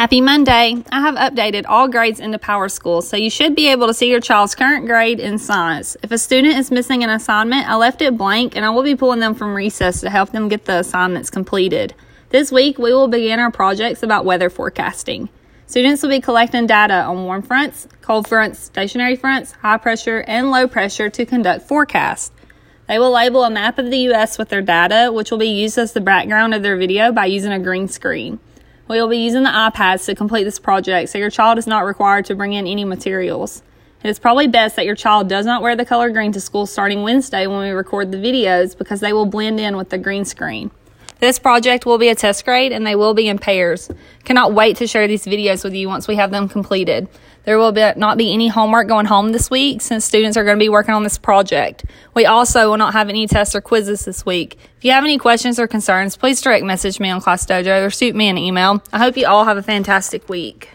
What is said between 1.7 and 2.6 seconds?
grades into